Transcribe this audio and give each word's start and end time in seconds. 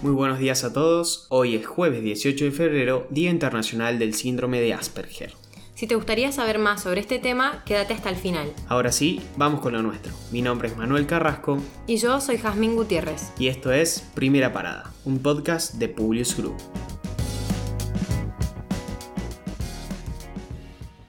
Muy 0.00 0.12
buenos 0.12 0.38
días 0.38 0.62
a 0.62 0.72
todos. 0.72 1.26
Hoy 1.28 1.56
es 1.56 1.66
jueves 1.66 2.04
18 2.04 2.44
de 2.44 2.50
febrero, 2.52 3.08
Día 3.10 3.30
Internacional 3.30 3.98
del 3.98 4.14
Síndrome 4.14 4.60
de 4.60 4.72
Asperger. 4.72 5.32
Si 5.74 5.88
te 5.88 5.96
gustaría 5.96 6.30
saber 6.30 6.60
más 6.60 6.84
sobre 6.84 7.00
este 7.00 7.18
tema, 7.18 7.64
quédate 7.66 7.94
hasta 7.94 8.08
el 8.08 8.14
final. 8.14 8.52
Ahora 8.68 8.92
sí, 8.92 9.20
vamos 9.36 9.60
con 9.60 9.72
lo 9.72 9.82
nuestro. 9.82 10.12
Mi 10.30 10.40
nombre 10.40 10.68
es 10.68 10.76
Manuel 10.76 11.08
Carrasco. 11.08 11.58
Y 11.88 11.96
yo 11.96 12.20
soy 12.20 12.38
Jazmín 12.38 12.76
Gutiérrez. 12.76 13.32
Y 13.40 13.48
esto 13.48 13.72
es 13.72 14.08
Primera 14.14 14.52
Parada, 14.52 14.92
un 15.04 15.18
podcast 15.18 15.74
de 15.74 15.88
Publius 15.88 16.36
Group. 16.36 16.56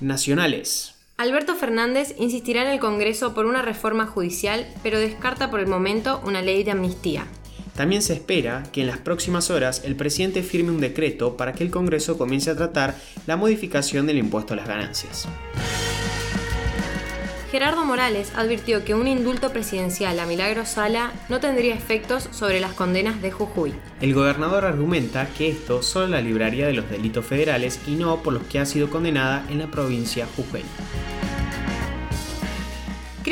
Nacionales. 0.00 0.96
Alberto 1.18 1.54
Fernández 1.54 2.16
insistirá 2.18 2.62
en 2.62 2.68
el 2.72 2.80
Congreso 2.80 3.32
por 3.32 3.46
una 3.46 3.62
reforma 3.62 4.06
judicial, 4.08 4.66
pero 4.82 4.98
descarta 4.98 5.52
por 5.52 5.60
el 5.60 5.68
momento 5.68 6.20
una 6.24 6.42
ley 6.42 6.64
de 6.64 6.72
amnistía. 6.72 7.28
También 7.74 8.02
se 8.02 8.12
espera 8.12 8.64
que 8.72 8.82
en 8.82 8.86
las 8.86 8.98
próximas 8.98 9.50
horas 9.50 9.82
el 9.84 9.96
presidente 9.96 10.42
firme 10.42 10.70
un 10.70 10.80
decreto 10.80 11.36
para 11.36 11.52
que 11.52 11.64
el 11.64 11.70
Congreso 11.70 12.18
comience 12.18 12.50
a 12.50 12.56
tratar 12.56 12.94
la 13.26 13.36
modificación 13.36 14.06
del 14.06 14.18
impuesto 14.18 14.52
a 14.52 14.56
las 14.56 14.68
ganancias. 14.68 15.26
Gerardo 17.50 17.84
Morales 17.84 18.32
advirtió 18.34 18.82
que 18.82 18.94
un 18.94 19.06
indulto 19.06 19.52
presidencial 19.52 20.18
a 20.18 20.24
Milagro 20.24 20.64
Sala 20.64 21.12
no 21.28 21.38
tendría 21.38 21.74
efectos 21.74 22.30
sobre 22.32 22.60
las 22.60 22.72
condenas 22.72 23.20
de 23.20 23.30
Jujuy. 23.30 23.74
El 24.00 24.14
gobernador 24.14 24.64
argumenta 24.64 25.28
que 25.36 25.50
esto 25.50 25.82
solo 25.82 26.06
la 26.06 26.22
libraría 26.22 26.66
de 26.66 26.72
los 26.72 26.88
delitos 26.88 27.26
federales 27.26 27.78
y 27.86 27.96
no 27.96 28.22
por 28.22 28.32
los 28.32 28.44
que 28.44 28.58
ha 28.58 28.64
sido 28.64 28.88
condenada 28.88 29.44
en 29.50 29.58
la 29.58 29.66
provincia 29.66 30.26
Jujuy. 30.34 30.62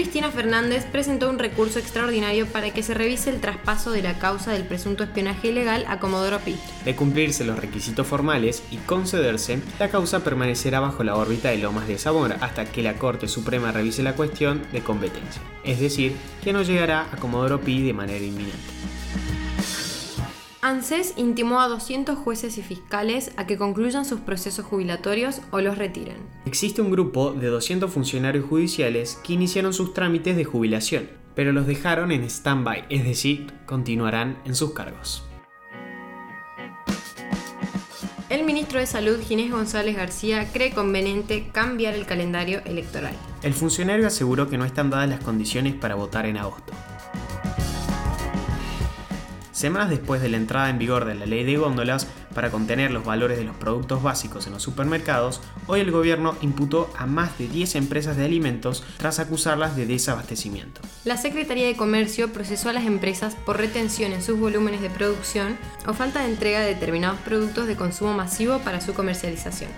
Cristina 0.01 0.31
Fernández 0.31 0.87
presentó 0.87 1.29
un 1.29 1.39
recurso 1.39 1.79
extraordinario 1.79 2.47
para 2.47 2.71
que 2.71 2.83
se 2.83 2.95
revise 2.95 3.29
el 3.29 3.39
traspaso 3.39 3.91
de 3.91 4.01
la 4.01 4.19
causa 4.19 4.51
del 4.51 4.65
presunto 4.65 5.05
espionaje 5.05 5.49
ilegal 5.49 5.85
a 5.89 6.01
Comodoro 6.01 6.39
Pi. 6.39 6.57
De 6.87 6.97
cumplirse 6.97 7.45
los 7.45 7.59
requisitos 7.59 8.07
formales 8.07 8.63
y 8.71 8.79
concederse, 8.79 9.61
la 9.79 9.91
causa 9.91 10.25
permanecerá 10.25 10.81
bajo 10.81 11.05
la 11.05 11.17
órbita 11.17 11.51
de 11.51 11.59
Lomas 11.59 11.87
de 11.87 11.99
Zamora 11.99 12.39
hasta 12.41 12.65
que 12.65 12.83
la 12.83 12.95
Corte 12.95 13.29
Suprema 13.29 13.73
revise 13.73 14.03
la 14.03 14.15
cuestión 14.17 14.63
de 14.73 14.81
competencia, 14.81 15.43
es 15.65 15.81
decir, 15.81 16.17
que 16.43 16.55
no 16.55 16.63
llegará 16.63 17.07
a 17.13 17.19
Comodoro 17.19 17.61
Pi 17.61 17.83
de 17.83 17.93
manera 17.93 18.25
inminente. 18.25 18.57
ANSES 20.63 21.15
intimó 21.17 21.63
a 21.63 21.69
200 21.69 22.19
jueces 22.19 22.59
y 22.59 22.63
fiscales 22.63 23.33
a 23.39 23.47
que 23.47 23.57
concluyan 23.57 24.05
sus 24.05 24.21
procesos 24.21 24.67
jubilatorios 24.67 25.41
o 25.53 25.63
los 25.63 25.79
retiren. 25.79 26.19
Existe 26.45 26.83
un 26.83 26.91
grupo 26.91 27.33
de 27.33 27.47
200 27.47 27.91
funcionarios 27.91 28.45
judiciales 28.45 29.19
que 29.25 29.33
iniciaron 29.33 29.73
sus 29.73 29.95
trámites 29.95 30.37
de 30.37 30.45
jubilación, 30.45 31.09
pero 31.35 31.53
los 31.53 31.67
dejaron 31.67 32.13
en 32.13 32.25
stand-by, 32.25 32.85
es 32.91 33.05
decir, 33.05 33.51
continuarán 33.65 34.37
en 34.45 34.55
sus 34.55 34.73
cargos. 34.75 35.25
El 38.29 38.45
ministro 38.45 38.79
de 38.81 38.87
Salud, 38.87 39.19
Ginés 39.27 39.51
González 39.51 39.97
García, 39.97 40.51
cree 40.53 40.73
conveniente 40.73 41.49
cambiar 41.53 41.95
el 41.95 42.05
calendario 42.05 42.61
electoral. 42.67 43.15
El 43.43 43.55
funcionario 43.55 44.07
aseguró 44.07 44.51
que 44.51 44.59
no 44.59 44.67
están 44.67 44.91
dadas 44.91 45.09
las 45.09 45.21
condiciones 45.21 45.75
para 45.75 45.95
votar 45.95 46.27
en 46.27 46.37
agosto. 46.37 46.75
Semanas 49.61 49.91
después 49.91 50.23
de 50.23 50.31
la 50.31 50.39
entrada 50.39 50.71
en 50.71 50.79
vigor 50.79 51.05
de 51.05 51.15
la 51.15 51.27
ley 51.27 51.45
de 51.45 51.59
góndolas 51.59 52.07
para 52.35 52.51
contener 52.51 52.91
los 52.91 53.05
valores 53.05 53.37
de 53.37 53.45
los 53.45 53.55
productos 53.55 54.03
básicos 54.03 54.47
en 54.47 54.55
los 54.55 54.63
supermercados, 54.63 55.43
hoy 55.67 55.81
el 55.81 55.91
gobierno 55.91 56.35
imputó 56.41 56.91
a 56.97 57.05
más 57.05 57.37
de 57.37 57.47
10 57.47 57.75
empresas 57.75 58.17
de 58.17 58.25
alimentos 58.25 58.83
tras 58.97 59.19
acusarlas 59.19 59.77
de 59.77 59.85
desabastecimiento. 59.85 60.81
La 61.05 61.19
Secretaría 61.19 61.67
de 61.67 61.77
Comercio 61.77 62.33
procesó 62.33 62.71
a 62.71 62.73
las 62.73 62.87
empresas 62.87 63.35
por 63.35 63.59
retención 63.59 64.13
en 64.13 64.23
sus 64.23 64.41
volúmenes 64.41 64.81
de 64.81 64.89
producción 64.89 65.59
o 65.87 65.93
falta 65.93 66.21
de 66.21 66.31
entrega 66.31 66.61
de 66.61 66.69
determinados 66.69 67.21
productos 67.21 67.67
de 67.67 67.77
consumo 67.77 68.15
masivo 68.15 68.61
para 68.61 68.81
su 68.81 68.95
comercialización. 68.95 69.71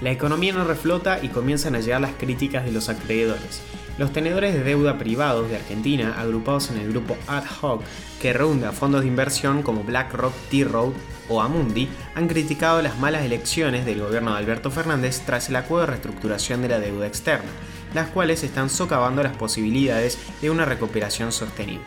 La 0.00 0.10
economía 0.10 0.52
no 0.52 0.64
reflota 0.64 1.20
y 1.22 1.28
comienzan 1.28 1.76
a 1.76 1.78
llegar 1.78 2.00
las 2.00 2.14
críticas 2.14 2.64
de 2.64 2.72
los 2.72 2.88
acreedores. 2.88 3.62
Los 3.98 4.12
tenedores 4.12 4.54
de 4.54 4.62
deuda 4.62 4.96
privados 4.96 5.50
de 5.50 5.56
Argentina, 5.56 6.14
agrupados 6.16 6.70
en 6.70 6.78
el 6.78 6.90
grupo 6.90 7.16
Ad 7.26 7.42
Hoc, 7.60 7.82
que 8.22 8.32
reúne 8.32 8.70
fondos 8.70 9.00
de 9.00 9.08
inversión 9.08 9.62
como 9.64 9.82
BlackRock, 9.82 10.32
T-Road 10.50 10.92
o 11.28 11.42
Amundi, 11.42 11.88
han 12.14 12.28
criticado 12.28 12.80
las 12.80 12.96
malas 12.98 13.24
elecciones 13.24 13.84
del 13.84 14.00
gobierno 14.00 14.32
de 14.32 14.38
Alberto 14.38 14.70
Fernández 14.70 15.22
tras 15.26 15.48
el 15.48 15.56
acuerdo 15.56 15.86
de 15.86 15.86
reestructuración 15.88 16.62
de 16.62 16.68
la 16.68 16.78
deuda 16.78 17.08
externa, 17.08 17.50
las 17.92 18.08
cuales 18.10 18.44
están 18.44 18.70
socavando 18.70 19.20
las 19.24 19.36
posibilidades 19.36 20.16
de 20.40 20.50
una 20.50 20.64
recuperación 20.64 21.32
sostenible. 21.32 21.84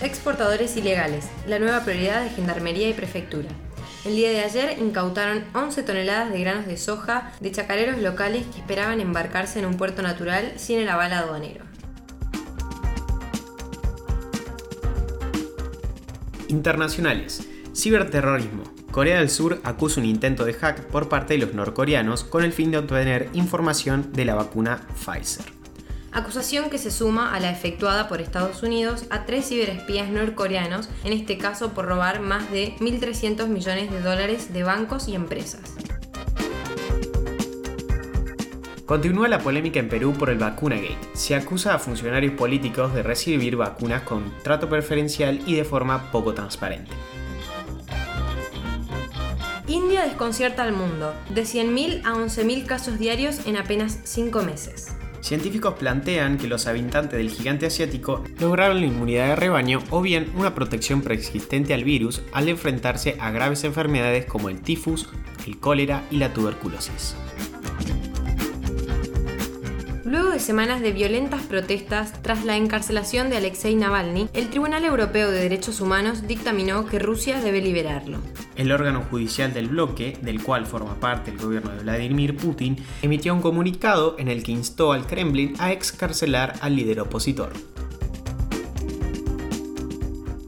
Exportadores 0.00 0.74
ilegales, 0.78 1.26
la 1.46 1.58
nueva 1.58 1.84
prioridad 1.84 2.24
de 2.24 2.30
Gendarmería 2.30 2.88
y 2.88 2.94
Prefectura. 2.94 3.48
El 4.08 4.16
día 4.16 4.30
de 4.30 4.40
ayer 4.40 4.78
incautaron 4.80 5.44
11 5.52 5.82
toneladas 5.82 6.32
de 6.32 6.40
granos 6.40 6.66
de 6.66 6.78
soja 6.78 7.30
de 7.40 7.52
chacareros 7.52 7.98
locales 7.98 8.46
que 8.46 8.60
esperaban 8.60 9.02
embarcarse 9.02 9.58
en 9.58 9.66
un 9.66 9.76
puerto 9.76 10.00
natural 10.00 10.54
sin 10.56 10.78
el 10.78 10.88
aval 10.88 11.12
aduanero. 11.12 11.66
Internacionales. 16.48 17.46
Ciberterrorismo. 17.76 18.64
Corea 18.90 19.18
del 19.18 19.28
Sur 19.28 19.60
acusa 19.62 20.00
un 20.00 20.06
intento 20.06 20.46
de 20.46 20.54
hack 20.54 20.86
por 20.86 21.10
parte 21.10 21.34
de 21.34 21.40
los 21.40 21.52
norcoreanos 21.52 22.24
con 22.24 22.44
el 22.44 22.54
fin 22.54 22.70
de 22.70 22.78
obtener 22.78 23.28
información 23.34 24.14
de 24.14 24.24
la 24.24 24.34
vacuna 24.34 24.86
Pfizer 24.94 25.57
acusación 26.12 26.70
que 26.70 26.78
se 26.78 26.90
suma 26.90 27.34
a 27.34 27.40
la 27.40 27.50
efectuada 27.50 28.08
por 28.08 28.20
Estados 28.20 28.62
Unidos 28.62 29.04
a 29.10 29.24
tres 29.26 29.48
ciberespías 29.48 30.08
norcoreanos, 30.08 30.88
en 31.04 31.12
este 31.12 31.38
caso 31.38 31.74
por 31.74 31.86
robar 31.86 32.20
más 32.20 32.50
de 32.50 32.74
1.300 32.76 33.46
millones 33.48 33.90
de 33.90 34.00
dólares 34.00 34.52
de 34.52 34.62
bancos 34.62 35.08
y 35.08 35.14
empresas. 35.14 35.74
Continúa 38.88 39.28
la 39.28 39.38
polémica 39.40 39.80
en 39.80 39.90
Perú 39.90 40.14
por 40.14 40.30
el 40.30 40.38
Vacunagate. 40.38 40.96
Se 41.12 41.34
acusa 41.34 41.74
a 41.74 41.78
funcionarios 41.78 42.32
políticos 42.32 42.94
de 42.94 43.02
recibir 43.02 43.54
vacunas 43.54 44.00
con 44.00 44.32
trato 44.42 44.70
preferencial 44.70 45.42
y 45.44 45.56
de 45.56 45.64
forma 45.64 46.10
poco 46.10 46.32
transparente. 46.32 46.90
India 49.66 50.04
desconcierta 50.04 50.62
al 50.62 50.72
mundo, 50.72 51.12
de 51.28 51.42
100.000 51.42 52.06
a 52.06 52.14
11.000 52.14 52.64
casos 52.64 52.98
diarios 52.98 53.46
en 53.46 53.58
apenas 53.58 53.98
5 54.04 54.42
meses. 54.42 54.96
Científicos 55.20 55.74
plantean 55.74 56.38
que 56.38 56.46
los 56.46 56.66
habitantes 56.66 57.18
del 57.18 57.30
gigante 57.30 57.66
asiático 57.66 58.24
lograron 58.40 58.80
la 58.80 58.86
inmunidad 58.86 59.28
de 59.28 59.36
rebaño 59.36 59.82
o 59.90 60.00
bien 60.00 60.30
una 60.34 60.54
protección 60.54 61.02
preexistente 61.02 61.74
al 61.74 61.84
virus 61.84 62.22
al 62.32 62.48
enfrentarse 62.48 63.16
a 63.20 63.30
graves 63.30 63.64
enfermedades 63.64 64.26
como 64.26 64.48
el 64.48 64.60
tifus, 64.60 65.08
el 65.46 65.58
cólera 65.58 66.04
y 66.10 66.18
la 66.18 66.32
tuberculosis. 66.32 67.16
De 70.38 70.44
semanas 70.44 70.80
de 70.80 70.92
violentas 70.92 71.42
protestas 71.42 72.12
tras 72.22 72.44
la 72.44 72.56
encarcelación 72.56 73.28
de 73.28 73.38
Alexei 73.38 73.74
Navalny, 73.74 74.28
el 74.34 74.50
Tribunal 74.50 74.84
Europeo 74.84 75.32
de 75.32 75.40
Derechos 75.40 75.80
Humanos 75.80 76.28
dictaminó 76.28 76.86
que 76.86 77.00
Rusia 77.00 77.40
debe 77.40 77.60
liberarlo. 77.60 78.18
El 78.54 78.70
órgano 78.70 79.02
judicial 79.10 79.52
del 79.52 79.66
bloque, 79.66 80.16
del 80.22 80.40
cual 80.40 80.66
forma 80.66 80.94
parte 81.00 81.32
el 81.32 81.38
gobierno 81.38 81.72
de 81.72 81.82
Vladimir 81.82 82.36
Putin, 82.36 82.76
emitió 83.02 83.34
un 83.34 83.42
comunicado 83.42 84.14
en 84.16 84.28
el 84.28 84.44
que 84.44 84.52
instó 84.52 84.92
al 84.92 85.08
Kremlin 85.08 85.54
a 85.58 85.72
excarcelar 85.72 86.54
al 86.60 86.76
líder 86.76 87.00
opositor. 87.00 87.50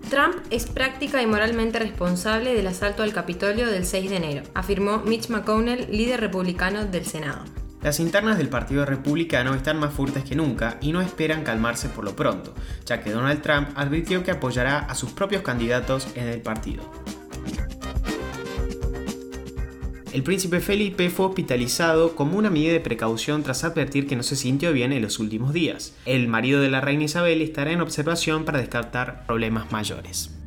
Trump 0.09 0.37
es 0.51 0.67
práctica 0.67 1.21
y 1.21 1.27
moralmente 1.27 1.81
responsable 1.81 2.55
del 2.55 2.69
asalto 2.69 3.03
al 3.03 3.13
Capitolio 3.13 3.67
del 3.67 3.85
6 3.85 4.09
de 4.09 4.17
enero, 4.17 4.43
afirmó 4.55 4.99
Mitch 4.99 5.31
McConnell, 5.31 5.89
líder 5.91 6.21
republicano 6.21 6.85
del 6.85 7.07
Senado. 7.07 7.43
Las 7.83 7.99
internas 7.99 8.37
del 8.37 8.51
Partido 8.51 8.85
Republicano 8.85 9.55
están 9.55 9.79
más 9.79 9.95
fuertes 9.95 10.25
que 10.25 10.37
nunca 10.37 10.77
y 10.83 10.93
no 10.93 11.01
esperan 11.01 11.45
calmarse 11.45 11.89
por 11.89 12.05
lo 12.05 12.15
pronto, 12.15 12.55
ya 12.85 13.01
que 13.01 13.11
Donald 13.11 13.41
Trump 13.41 13.71
advirtió 13.75 14.23
que 14.23 14.33
apoyará 14.33 14.81
a 14.81 14.95
sus 14.95 15.13
propios 15.13 15.43
candidatos 15.43 16.09
en 16.15 16.29
el 16.29 16.43
partido. 16.43 16.83
El 20.13 20.23
príncipe 20.25 20.61
Felipe 20.61 21.09
fue 21.09 21.27
hospitalizado 21.27 22.17
como 22.17 22.37
una 22.37 22.51
medida 22.51 22.73
de 22.73 22.81
precaución 22.81 23.45
tras 23.45 23.65
advertir 23.65 24.07
que 24.07 24.17
no 24.17 24.25
se 24.25 24.37
sintió 24.37 24.73
bien 24.73 24.93
en 24.93 25.03
los 25.03 25.19
últimos 25.19 25.55
días. 25.55 25.95
El 26.05 26.29
marido 26.29 26.61
de 26.61 26.69
la 26.69 26.81
reina 26.81 27.05
Isabel 27.05 27.41
estará 27.41 27.71
en 27.71 27.81
observación 27.81 28.45
para 28.45 28.59
descartar 28.59 29.25
problemas 29.27 29.71
mayores. 29.73 30.40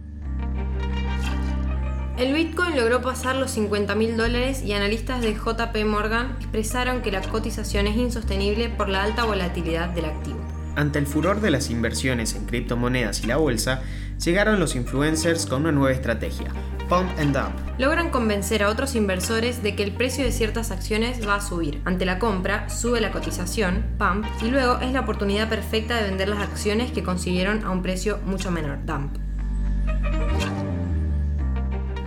El 2.16 2.32
Bitcoin 2.32 2.76
logró 2.76 3.02
pasar 3.02 3.36
los 3.38 3.50
50 3.52 3.96
mil 3.96 4.16
dólares 4.16 4.62
y 4.62 4.74
analistas 4.74 5.22
de 5.22 5.34
JP 5.34 5.76
Morgan 5.86 6.36
expresaron 6.38 7.02
que 7.02 7.12
la 7.12 7.22
cotización 7.22 7.88
es 7.88 7.98
insostenible 7.98 8.70
por 8.70 8.88
la 8.88 9.02
alta 9.02 9.24
volatilidad 9.24 9.90
del 9.90 10.06
activo. 10.06 10.40
Ante 10.76 11.00
el 11.00 11.08
furor 11.08 11.42
de 11.42 11.50
las 11.50 11.72
inversiones 11.72 12.36
en 12.36 12.46
criptomonedas 12.46 13.24
y 13.24 13.28
la 13.28 13.38
bolsa, 13.38 13.82
llegaron 14.24 14.60
los 14.60 14.76
influencers 14.76 15.48
con 15.48 15.64
una 15.64 15.72
nueva 15.72 15.92
estrategia, 15.92 16.52
Pump 16.88 17.10
and 17.18 17.36
Dump. 17.36 17.80
Logran 17.80 18.12
convencer 18.12 18.62
a 18.62 18.70
otros 18.70 18.94
inversores 18.94 19.64
de 19.64 19.76
que 19.76 19.84
el 19.84 19.94
precio 19.94 20.24
de 20.24 20.32
ciertas 20.32 20.70
acciones 20.70 21.28
va 21.28 21.36
a 21.36 21.42
subir. 21.42 21.82
Ante 21.84 22.06
la 22.06 22.20
compra, 22.20 22.70
sube 22.70 23.02
la 23.02 23.12
cotización, 23.12 23.86
pump, 23.98 24.26
y 24.44 24.52
luego 24.52 24.80
es 24.82 24.92
la 24.92 25.02
oportunidad 25.02 25.50
perfecta 25.50 25.96
de 25.98 26.10
vender 26.10 26.30
las 26.30 26.42
acciones 26.42 26.92
que 26.92 27.02
consiguieron 27.02 27.64
a 27.64 27.72
un 27.72 27.82
precio 27.82 28.20
mucho 28.26 28.52
menor, 28.52 28.86
dump. 28.86 29.18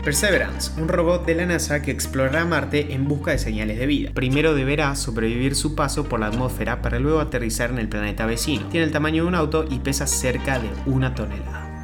Perseverance, 0.07 0.71
un 0.81 0.87
robot 0.87 1.27
de 1.27 1.35
la 1.35 1.47
NASA 1.47 1.83
que 1.83 1.91
explorará 1.91 2.45
Marte 2.45 2.95
en 2.95 3.09
busca 3.09 3.33
de 3.33 3.41
señales 3.41 3.77
de 3.77 3.87
vida. 3.87 4.11
Primero 4.15 4.55
deberá 4.55 4.95
sobrevivir 4.95 5.57
su 5.57 5.75
paso 5.75 6.05
por 6.05 6.21
la 6.21 6.29
atmósfera 6.29 6.81
para 6.81 7.01
luego 7.01 7.19
aterrizar 7.19 7.71
en 7.71 7.79
el 7.79 7.89
planeta 7.89 8.25
vecino. 8.25 8.69
Tiene 8.69 8.87
el 8.87 8.93
tamaño 8.93 9.25
de 9.25 9.29
un 9.31 9.35
auto 9.35 9.65
y 9.69 9.81
pesa 9.81 10.07
cerca 10.07 10.61
de 10.61 10.71
una 10.87 11.13
tonelada. 11.17 11.76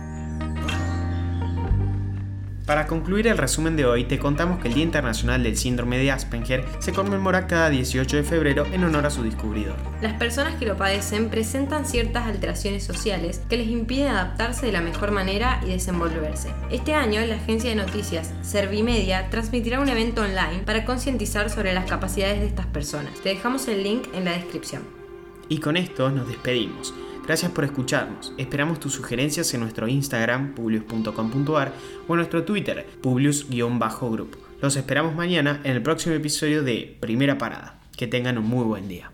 Para 2.66 2.86
concluir 2.86 3.26
el 3.26 3.38
resumen 3.38 3.74
de 3.74 3.84
hoy, 3.86 4.04
te 4.04 4.20
contamos 4.20 4.60
que 4.60 4.68
el 4.68 4.74
Día 4.74 4.84
Internacional 4.84 5.42
del 5.42 5.56
Síndrome 5.56 5.98
de 5.98 6.12
Asperger 6.12 6.64
se 6.78 6.92
conmemora 6.92 7.48
cada 7.48 7.70
18 7.70 8.18
de 8.18 8.22
febrero 8.22 8.66
en 8.72 8.84
honor 8.84 9.04
a 9.04 9.10
su 9.10 9.24
descubridor. 9.24 9.74
Las 10.00 10.12
personas 10.12 10.54
que 10.54 10.66
lo 10.66 10.76
padecen 10.76 11.28
presentan 11.28 11.86
ciertas 11.86 12.26
alteraciones 12.26 12.84
sociales 12.84 13.42
que 13.48 13.56
les 13.56 13.66
impiden 13.66 14.08
adaptarse 14.08 14.66
de 14.66 14.72
la 14.72 14.80
mejor 14.80 15.10
manera 15.10 15.60
y 15.66 15.70
desenvolverse. 15.70 16.54
Este 16.70 16.94
año, 16.94 17.20
la 17.22 17.34
agencia 17.34 17.70
de 17.70 17.76
noticias 17.76 18.32
Servimedia 18.42 19.28
transmitirá 19.28 19.80
un 19.80 19.88
evento 19.88 20.22
online 20.22 20.62
para 20.64 20.84
concientizar 20.84 21.50
sobre 21.50 21.74
las 21.74 21.90
capacidades 21.90 22.40
de 22.40 22.46
estas 22.46 22.66
personas. 22.66 23.12
Te 23.22 23.30
dejamos 23.30 23.66
el 23.66 23.82
link 23.82 24.06
en 24.14 24.24
la 24.24 24.32
descripción. 24.32 24.82
Y 25.48 25.58
con 25.58 25.76
esto 25.76 26.10
nos 26.10 26.28
despedimos. 26.28 26.94
Gracias 27.24 27.52
por 27.52 27.64
escucharnos. 27.64 28.32
Esperamos 28.36 28.80
tus 28.80 28.94
sugerencias 28.94 29.54
en 29.54 29.60
nuestro 29.60 29.86
Instagram, 29.86 30.54
publius.com.ar 30.54 31.72
o 32.08 32.12
en 32.12 32.16
nuestro 32.16 32.44
Twitter, 32.44 32.86
publius-group. 33.00 34.36
Los 34.60 34.76
esperamos 34.76 35.14
mañana 35.14 35.60
en 35.64 35.72
el 35.72 35.82
próximo 35.82 36.14
episodio 36.14 36.62
de 36.62 36.96
Primera 37.00 37.38
Parada. 37.38 37.80
Que 37.96 38.06
tengan 38.06 38.38
un 38.38 38.46
muy 38.46 38.64
buen 38.64 38.88
día. 38.88 39.10